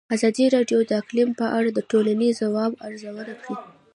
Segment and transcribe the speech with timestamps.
[0.15, 3.55] ازادي راډیو د اقلیم په اړه د ټولنې د ځواب ارزونه کړې.